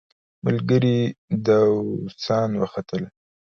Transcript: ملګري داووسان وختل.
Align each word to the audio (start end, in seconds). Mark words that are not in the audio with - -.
ملګري 0.45 0.97
داووسان 1.45 2.49
وختل. 2.61 3.03